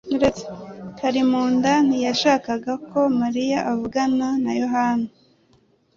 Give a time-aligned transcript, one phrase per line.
[0.97, 5.07] Kalimunda ntiyashakaga ko Mariya avugana na Yohana.